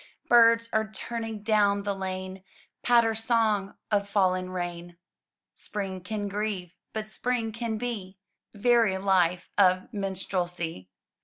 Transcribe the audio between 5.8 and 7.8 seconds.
can grieve, but Spring can